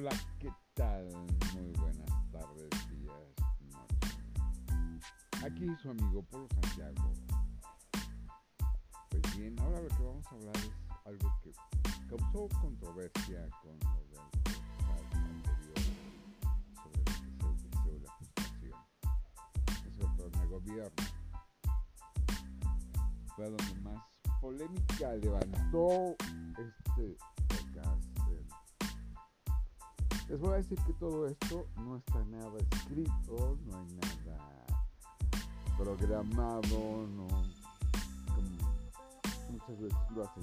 [0.00, 1.08] Hola, ¿qué tal?
[1.54, 3.16] Muy buenas tardes, días,
[3.72, 5.04] noches.
[5.44, 7.12] Aquí su amigo Polo Santiago.
[9.10, 10.70] Pues bien, ahora lo que vamos a hablar es
[11.04, 11.50] algo que
[12.08, 14.22] causó controversia con lo del
[14.86, 15.74] podcast anterior
[16.76, 18.80] sobre lo que es el deseo y la frustración.
[19.66, 21.02] Eso todo en el gobierno.
[23.34, 24.04] Fue donde más
[24.40, 26.14] polémica levantó
[26.56, 27.16] este
[27.48, 28.17] podcast.
[30.28, 34.66] Les voy a decir que todo esto no está nada escrito, no hay nada
[35.78, 37.26] programado, no
[38.34, 38.74] como
[39.50, 40.42] muchas veces lo hacen.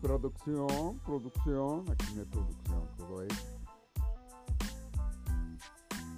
[0.00, 3.46] Producción, producción, aquí no hay producción, todo es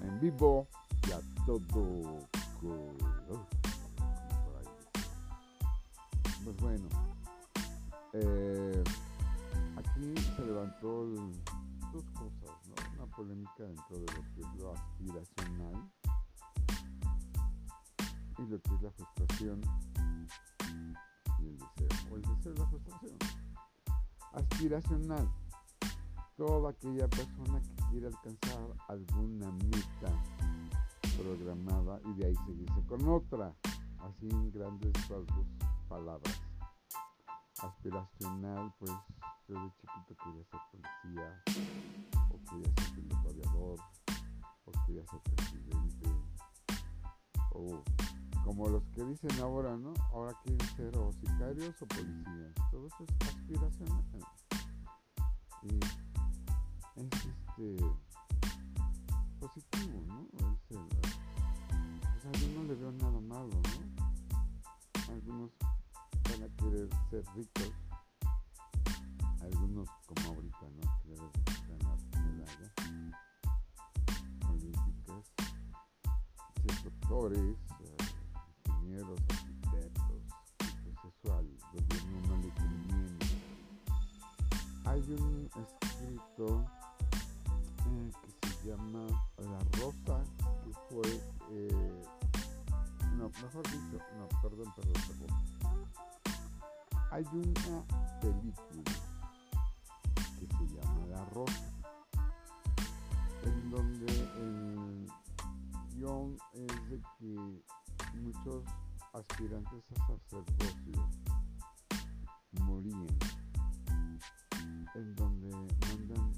[0.02, 0.68] en vivo
[1.08, 1.60] y a todo
[2.60, 3.46] color.
[6.44, 6.88] Pues bueno,
[8.12, 8.84] eh,
[9.76, 11.32] aquí se levantó el-
[13.16, 15.90] polémica dentro de lo que es lo aspiracional
[18.38, 19.60] y lo que es la frustración
[21.38, 23.18] y el deseo, o el deseo y la frustración.
[24.32, 25.30] Aspiracional,
[26.36, 30.22] toda aquella persona que quiere alcanzar alguna meta
[31.16, 33.54] programada y de ahí seguirse con otra,
[34.00, 34.92] así en grandes
[35.88, 36.53] palabras.
[37.64, 38.92] Aspiracional, pues
[39.48, 41.42] yo de chiquito quería ser policía,
[42.30, 43.76] o quería ser piloto
[44.66, 46.08] o quería ser presidente,
[47.52, 47.82] o
[48.44, 49.94] como los que dicen ahora, ¿no?
[50.12, 52.54] Ahora quieren ser o sicarios o policías.
[52.70, 54.04] Todo eso es aspiracional.
[55.62, 55.78] Y
[57.00, 57.76] es este
[59.40, 60.26] positivo, ¿no?
[60.52, 63.60] Es el- o sea, yo no le veo nada malo.
[67.22, 67.72] Ricos,
[69.40, 71.00] algunos como ahorita, ¿no?
[71.02, 71.30] Quieren
[71.68, 72.72] ganar medallas
[74.48, 75.32] olímpicas,
[76.54, 77.96] ser doctores, eh,
[78.66, 80.22] ingenieros, arquitectos,
[81.30, 83.18] al gobierno no le conviene.
[84.84, 86.64] Hay un escrito
[87.86, 89.06] eh, que se llama
[89.38, 90.22] La Rosa,
[90.64, 91.08] que fue,
[91.50, 92.02] eh,
[93.16, 94.93] no, mejor dicho, no, perdón, perdón.
[97.14, 97.84] Hay una
[98.20, 98.92] película
[100.16, 101.72] que se llama La Rosa,
[103.44, 105.06] en donde el
[105.92, 107.62] guion es de que
[108.18, 108.64] muchos
[109.12, 111.08] aspirantes a sacerdocio
[112.62, 113.06] morían,
[114.96, 115.50] en donde
[115.86, 116.32] mandan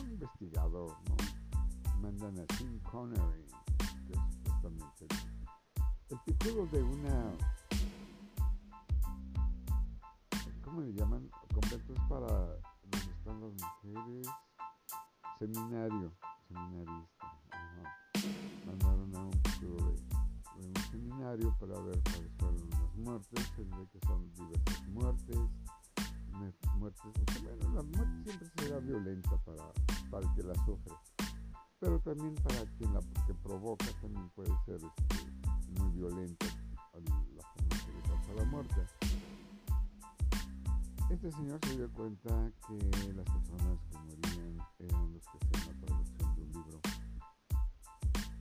[0.00, 2.00] un investigador, ¿no?
[2.00, 3.44] Mandan a Tim Connery,
[4.06, 7.34] que es supuestamente el, el título de una
[15.38, 16.12] Seminario,
[16.48, 17.40] seminarista.
[18.66, 19.68] Mandaron a un de,
[20.56, 23.46] de un seminario para ver cuáles fueron las muertes.
[23.56, 25.38] Se que son diversas muertes.
[26.76, 27.12] Muertes,
[27.42, 29.72] bueno, la muerte siempre será violenta para,
[30.10, 30.94] para el que la sufre.
[31.78, 36.46] Pero también para quien la que provoca también puede ser este, muy violenta
[37.34, 38.99] la forma que le causa la muerte.
[41.22, 42.78] Este señor se dio cuenta que
[43.12, 46.80] las personas que morían eran los que hacían la traducción de un libro,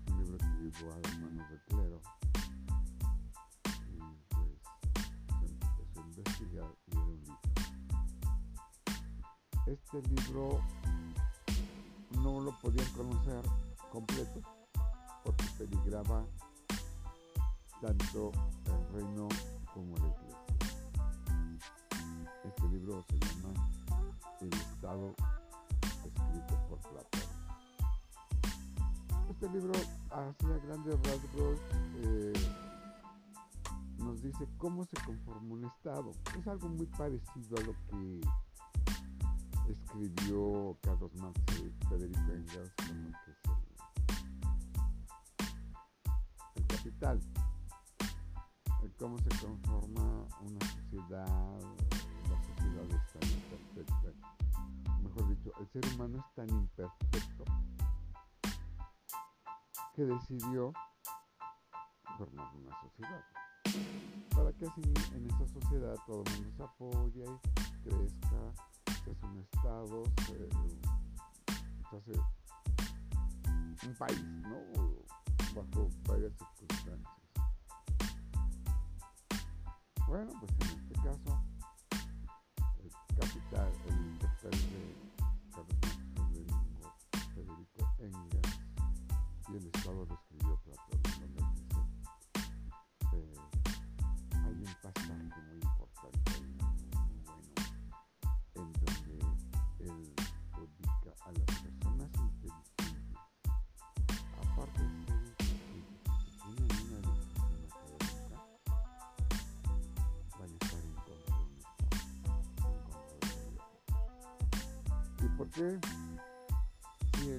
[0.07, 2.01] un libro que llegó a las manos del clero.
[3.91, 3.99] Y
[5.75, 7.39] pues se empezó a investigar y era un libro.
[9.67, 10.61] Este libro
[12.23, 13.43] no lo podían conocer
[13.91, 14.41] completo
[15.25, 16.25] porque peligraba
[17.81, 18.31] tanto
[18.67, 19.27] el reino
[19.73, 20.28] como la iglesia.
[29.41, 29.71] Este libro,
[30.09, 31.59] así a grandes rasgos,
[32.03, 32.33] eh,
[33.99, 36.11] nos dice cómo se conforma un Estado.
[36.37, 38.19] Es algo muy parecido a lo que
[39.71, 43.37] escribió Carlos Marx y Federico Engels con lo que es
[46.55, 47.21] el, capital.
[48.97, 51.61] Cómo se conforma una sociedad,
[52.27, 54.11] la sociedad es tan imperfecta.
[55.01, 57.38] Mejor dicho, el ser humano es tan imperfecto
[59.99, 60.71] que decidió
[62.17, 63.21] formar una sociedad.
[64.33, 64.81] Para que así
[65.13, 67.25] en esa sociedad todo el mundo se apoye,
[67.83, 68.53] crezca,
[69.03, 70.47] se hace un estado, se,
[73.87, 74.57] un país, ¿no?
[75.53, 77.01] Bajo varias circunstancias.
[80.07, 81.28] Bueno, pues en este caso,
[115.39, 115.79] ¿Por qué?
[117.13, 117.29] Si,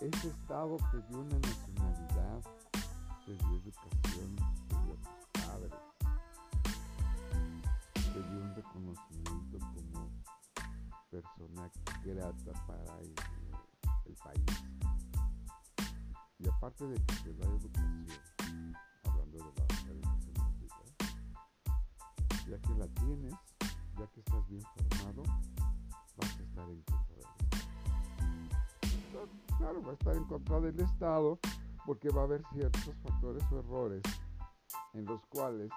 [0.00, 2.42] ese Estado te dio una nacionalidad,
[3.24, 4.36] te dio educación,
[4.68, 5.72] te dio a tus padres,
[7.94, 10.10] te dio un reconocimiento como
[11.10, 11.70] persona
[12.04, 13.14] grata para el,
[14.22, 14.44] país.
[16.38, 18.06] Y aparte de que te da educación,
[19.04, 19.64] hablando de la
[19.94, 20.84] educación gratuita,
[22.46, 23.47] ya que la tienes,
[29.68, 31.38] Claro, va a estar en contra del Estado
[31.84, 34.02] porque va a haber ciertos factores o errores
[34.94, 35.70] en los cuales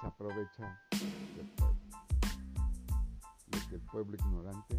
[0.00, 1.80] se aprovecha del pueblo.
[3.48, 4.78] Y que el pueblo ignorante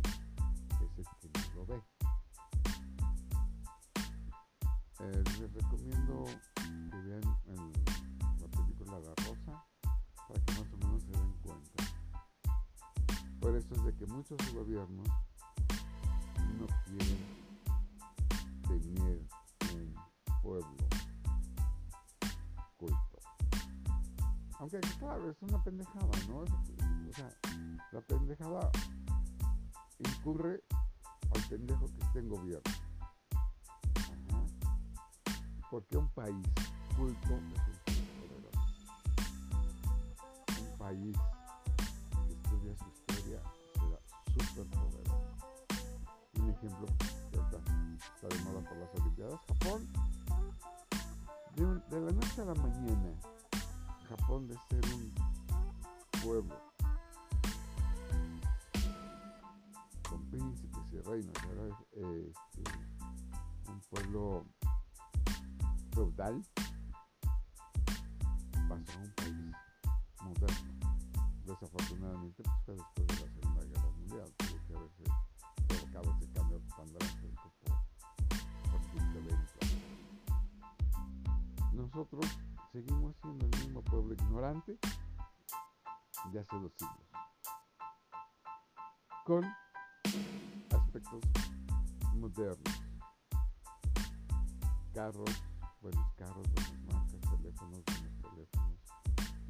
[0.98, 1.84] es el que no lo ve.
[5.02, 6.24] Eh, les recomiendo
[6.64, 7.74] que vean el,
[8.40, 9.66] la película La Rosa
[10.26, 11.84] para que más o menos se den cuenta.
[13.42, 15.10] Por eso es de que muchos gobiernos
[16.66, 17.36] no quieren
[18.68, 19.22] tener
[19.74, 19.96] un
[20.42, 20.76] pueblo
[22.78, 23.20] culto.
[24.60, 26.40] Aunque claro, es una pendejada, ¿no?
[26.40, 27.30] o sea,
[27.92, 28.72] la pendejada
[30.00, 30.64] incurre
[31.34, 32.72] al pendejo que esté en gobierno.
[33.96, 34.44] Ajá.
[35.70, 36.46] Porque un país
[36.96, 37.54] culto es un
[37.86, 37.96] país.
[40.60, 41.18] Un país
[42.28, 43.42] que estudia su historia
[43.74, 44.85] será súper poderoso.
[46.66, 46.88] Ejemplo
[47.32, 47.58] que ahorita
[48.16, 49.88] está de por las Olimpiadas, Japón.
[51.56, 53.14] De, la noche a la mañana,
[54.10, 55.14] Japón de ser un
[56.24, 56.56] pueblo
[60.10, 61.36] con príncipes y reinos,
[61.94, 64.46] eh, este, un pueblo
[65.94, 66.44] feudal,
[68.68, 69.56] pasó a un país
[70.24, 70.74] moderno.
[71.46, 74.45] Desafortunadamente, pues después de la Segunda Guerra Mundial,
[81.96, 82.26] Nosotros
[82.74, 84.78] seguimos siendo el mismo pueblo ignorante
[86.30, 87.08] de hace dos siglos,
[89.26, 89.46] con
[90.76, 91.22] aspectos
[92.16, 92.82] modernos,
[94.94, 95.44] carros,
[95.82, 98.80] buenos carros, buenas marcas, teléfonos, buenos teléfonos,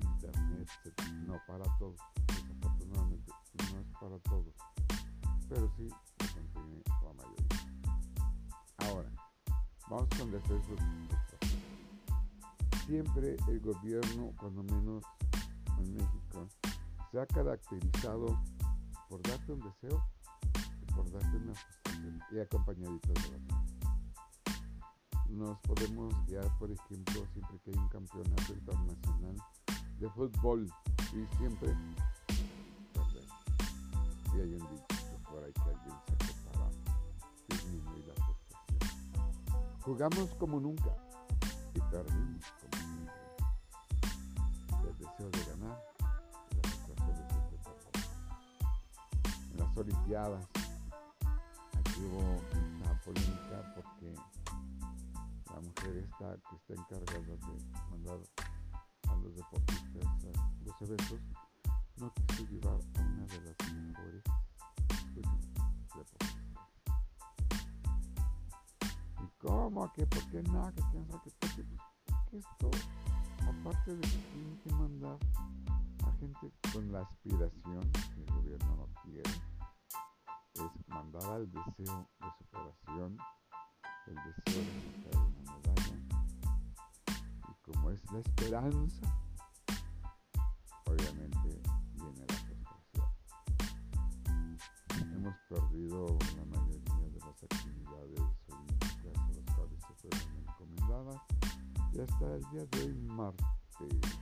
[0.02, 0.70] internet,
[1.26, 3.32] no para todos, desafortunadamente
[3.72, 4.54] no es para todos,
[5.50, 7.98] pero sí lo consigue la mayoría.
[8.78, 9.10] Ahora,
[9.90, 10.80] vamos con defectos.
[12.86, 15.04] Siempre el gobierno, cuando menos
[15.80, 16.48] en México,
[17.12, 18.40] se ha caracterizado
[19.10, 20.06] por darte un deseo
[20.82, 23.76] y por darte una frustración y acompañaditos de manos.
[25.30, 29.36] Nos podemos guiar, por ejemplo, siempre que hay un campeonato internacional
[30.00, 30.72] de fútbol
[31.14, 31.76] y siempre.
[34.36, 36.70] Y hay un dicho por ahí que alguien sacó para
[37.50, 39.82] disminuir la frustración.
[39.82, 40.96] Jugamos como nunca
[41.74, 42.44] y perdimos
[49.78, 50.48] Olimpiadas,
[51.74, 52.42] aquí hubo
[52.80, 54.16] mucha polémica porque
[55.54, 58.20] la mujer esta que está encargada de mandar
[59.10, 61.20] a los deportistas a los eventos
[61.98, 64.24] no quiso llevar a una de las mejores
[64.90, 65.42] escúchame,
[65.94, 66.38] deportistas.
[69.22, 69.92] ¿Y cómo?
[69.94, 70.08] ¿Qué?
[70.08, 70.74] ¿Por qué no?
[70.74, 71.32] ¿Qué quién sabe qué?
[71.40, 71.64] Porque,
[72.32, 72.72] pues, esto,
[73.44, 75.18] aparte de que tienen que mandar
[76.06, 79.32] a gente con la aspiración que el gobierno no quiere,
[80.96, 83.18] es mandar al deseo de superación,
[84.08, 84.72] el deseo de
[85.04, 85.98] sacar una medalla,
[87.50, 89.06] y como es la esperanza,
[90.86, 91.62] obviamente
[91.94, 93.10] viene la frustración.
[95.14, 101.22] Hemos perdido la mayoría de las actividades olímpicas a las cuales se fueron encomendadas
[101.94, 104.15] y hasta el día de hoy, martes,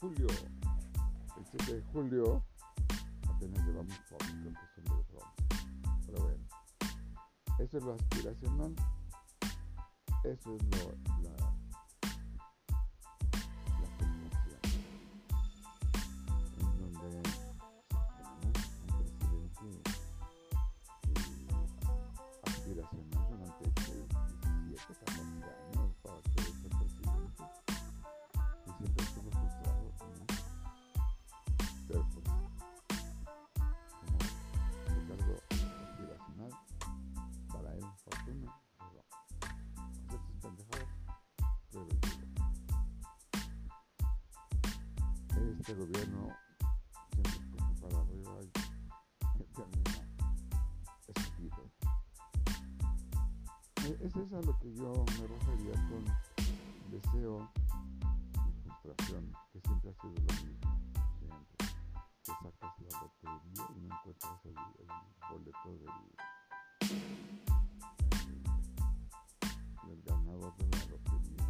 [0.00, 0.26] julio,
[1.36, 2.44] el 7 de julio,
[3.26, 5.46] apenas llevamos por, creo que son de bronce,
[6.06, 6.44] pero bueno,
[7.58, 8.76] eso es lo aspiracional,
[10.24, 11.17] eso es lo,
[45.68, 46.34] este gobierno
[47.12, 50.00] siempre escoge para arriba y termina
[51.06, 51.70] estúpido.
[53.84, 56.04] E, es eso a lo que yo me refería con
[56.90, 57.50] deseo
[58.48, 60.70] y frustración, que siempre ha sido lo mismo,
[61.18, 61.56] siempre.
[62.22, 64.88] Te sacas la lotería y no encuentras el, el
[65.28, 65.94] boleto del,
[69.86, 71.46] del ganador de la lotería.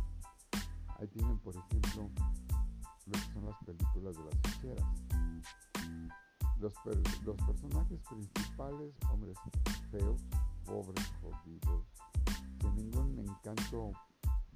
[0.98, 2.07] Ahí tienen, por ejemplo,
[3.98, 4.84] películas de las ficheras.
[6.60, 9.36] Los, per- los personajes principales, hombres
[9.90, 10.20] feos,
[10.64, 11.86] pobres, jodidos,
[12.60, 13.92] sin ningún encanto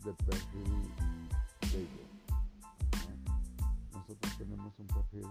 [0.05, 0.93] de perfil
[1.73, 2.05] bello.
[2.31, 3.15] Ajá.
[3.93, 5.29] Nosotros tenemos un perfil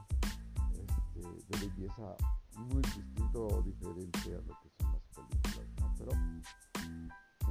[0.74, 2.16] este, de belleza
[2.56, 5.96] muy distinto o diferente a lo que son las películas, ¿no?
[5.98, 6.12] Pero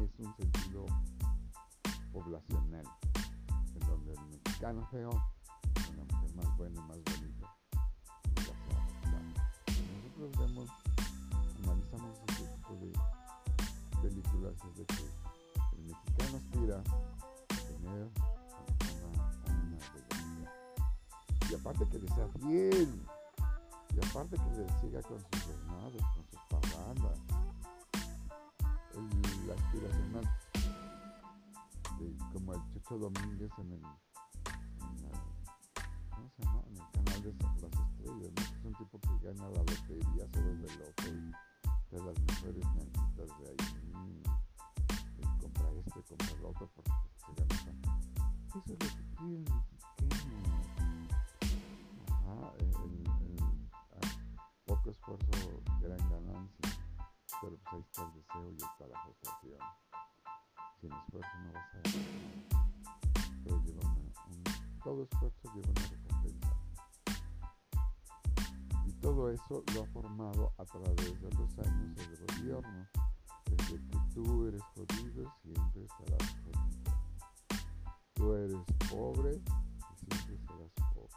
[0.03, 0.87] es un sentido
[2.13, 2.87] poblacional,
[3.75, 5.11] en donde el mexicano feo
[6.43, 7.17] más buena y más adopta.
[9.67, 10.69] Nosotros vemos,
[11.63, 12.91] analizamos este tipo de
[14.03, 15.05] películas, es de que
[15.77, 16.83] el mexicano aspira a
[17.69, 18.09] tener
[19.05, 20.53] una, una belleza.
[21.51, 22.91] Y aparte que le sea fiel,
[23.95, 27.19] y aparte que le siga con sus desmadres, con sus parrandas.
[28.95, 30.27] El, la aspiracional,
[31.99, 33.83] de- como el Chucho Domínguez en el,
[46.51, 46.71] Eso
[48.57, 49.47] es lo que quiere el.
[52.11, 52.75] Ajá, el,
[53.93, 54.09] ah,
[54.67, 56.69] poco esfuerzo, gran ganancia.
[57.41, 59.61] Pero pues ahí está el deseo y está la frustración.
[60.81, 62.31] Sin esfuerzo no vas a ganar
[64.83, 66.57] todo esfuerzo lleva una recompensa.
[68.87, 72.89] Y todo eso lo ha formado a través de los años el gobierno.
[74.23, 76.93] Tú eres jodido, siempre serás jodido.
[78.13, 78.59] Tú eres
[78.91, 81.17] pobre y siempre serás pobre.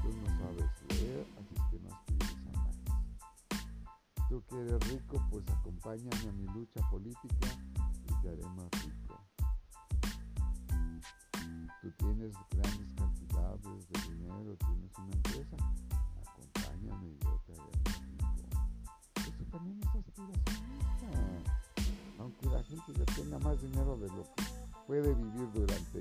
[0.00, 2.76] Tú no sabes leer, así que no aspires a más.
[4.28, 7.48] Tú que eres rico, pues acompáñame a mi lucha política
[8.06, 9.20] y te haré más rico.
[11.82, 14.47] Tú tienes grandes cantidades de dinero,
[23.48, 24.44] más dinero de lo que
[24.86, 26.00] puede vivir durante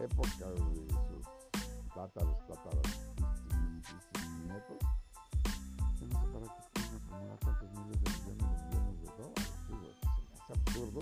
[0.00, 2.86] épocas de sus tátaros, tátaros,
[4.46, 4.78] nietos,
[5.98, 9.50] yo no sé para qué quieren acumular tantos miles de millones de millones de dólares.
[9.68, 9.88] Digo,
[10.48, 11.00] absurdo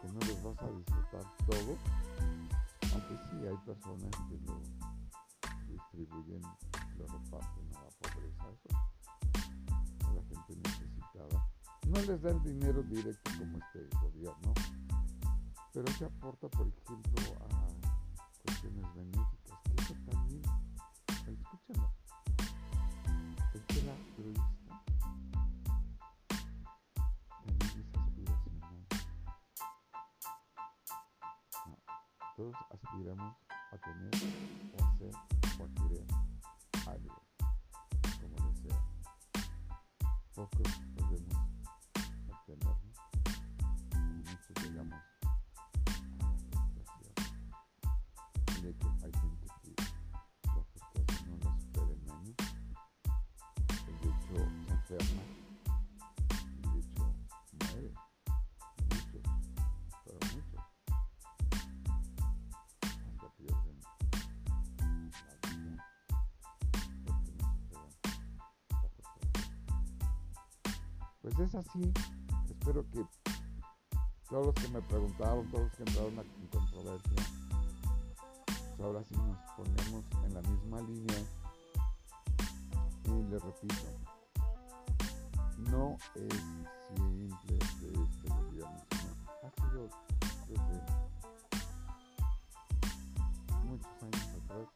[0.00, 1.76] que no les vas a disfrutar todo,
[2.92, 4.60] aunque sí hay personas que lo
[11.96, 14.52] No les dan dinero directo como este gobierno,
[15.72, 17.48] pero se aporta, por ejemplo, a
[18.44, 20.42] cuestiones benéficas, que eso también,
[21.08, 21.90] escúchalo,
[23.54, 24.44] el que era altruista
[27.46, 28.86] también es aspiracional.
[31.66, 31.76] No,
[32.36, 33.36] todos aspiramos
[33.72, 34.10] a tener
[71.26, 71.92] Pues es así.
[72.48, 73.04] Espero que
[74.30, 77.22] todos los que me preguntaron, todos los que entraron en controversia,
[78.46, 81.18] pues ahora sí nos ponemos en la misma línea.
[83.06, 83.74] Y les repito,
[85.68, 86.32] no es
[86.94, 89.10] simple de este gobierno, sino
[89.42, 89.88] ha sido
[90.46, 90.76] desde
[93.64, 94.68] muchos años atrás,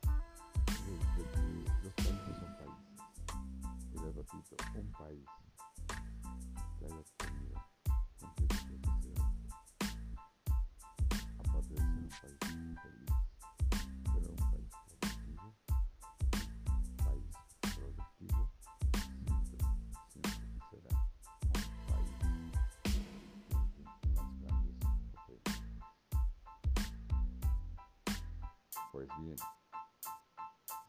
[28.93, 29.37] Pues bien,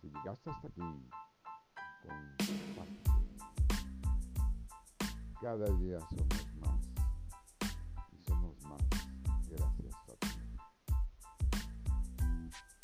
[0.02, 0.82] llegaste hasta aquí,
[2.02, 3.12] comparte.
[5.40, 6.80] Cada día somos más
[8.12, 8.82] y somos más
[9.50, 10.28] gracias a ti.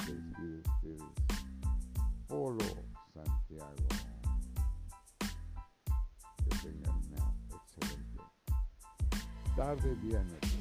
[0.06, 1.28] Se despide ustedes
[2.28, 2.66] Polo
[3.14, 3.88] Santiago.
[6.44, 8.22] Que tengan una excelente
[9.56, 10.57] tarde, día, noche.